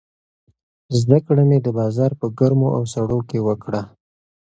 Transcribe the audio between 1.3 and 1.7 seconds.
مې د